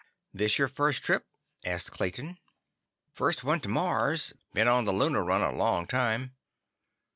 [0.33, 1.27] "This your first trip?"
[1.63, 2.39] asked Clayton.
[3.13, 4.33] "First one to Mars.
[4.51, 6.35] Been on the Luna run a long time."